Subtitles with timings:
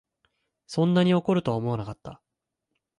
[0.65, 2.23] そんなに怒るとは思わなかった